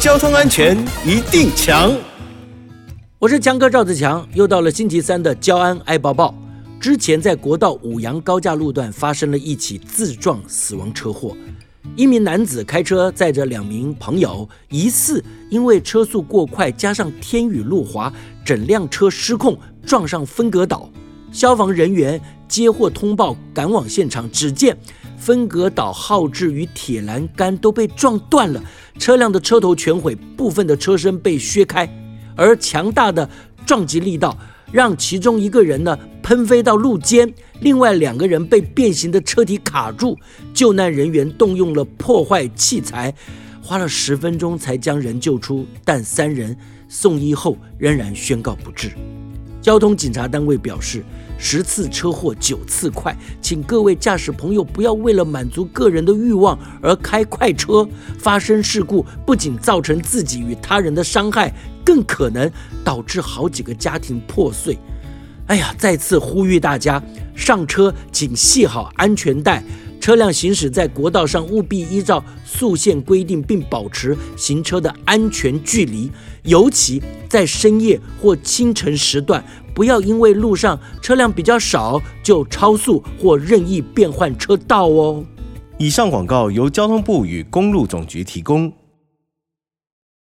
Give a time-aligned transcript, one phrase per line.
[0.00, 1.92] 交通安全一定强。
[3.18, 6.32] 我是强哥赵子强，又到了星期三的交安爱报报。
[6.78, 11.36] 之前在国道五杨高架路段发生了一起自撞死亡车祸，
[11.96, 18.12] 一名男子开车载着两名朋友，疑似因为车速过快，加上天雨路滑，
[18.44, 20.88] 整辆车失控撞上分隔岛。
[21.32, 24.76] 消防人员接获通报赶往现场，只见
[25.16, 28.62] 分隔岛号志与铁栏杆都被撞断了，
[28.98, 31.88] 车辆的车头全毁，部分的车身被削开，
[32.34, 33.28] 而强大的
[33.66, 34.36] 撞击力道
[34.72, 40.16] 让其中一个人呢喷飞到路肩，另外两个人被变形的车体卡住，
[40.54, 43.14] 救难人员动用了破坏器材，
[43.62, 46.56] 花了十分钟才将人救出，但三人
[46.88, 48.92] 送医后仍然宣告不治。
[49.60, 51.04] 交通警察单位表示，
[51.36, 57.86] 十次车祸九次快，请各位驾驶朋友不要为了满足个人的欲望而开快车，
[58.18, 61.52] 发生事故不仅造成自己与他人的伤害，
[61.84, 62.50] 更可能
[62.84, 64.78] 导致好几个家庭破碎。
[65.46, 67.02] 哎呀，再次呼吁大家
[67.34, 69.62] 上车请系好安全带。
[70.00, 76.10] 车辆行驶在国道上，务必依照速限规定，并保持行车的安全距离。
[76.44, 85.24] 尤其在深夜或清晨时段，不要因为路上车辆比较少就超速或任意变换车道哦。
[85.76, 88.72] 以上广告由交通部与公路总局提供。